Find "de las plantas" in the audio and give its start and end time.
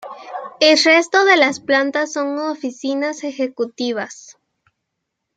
1.25-2.11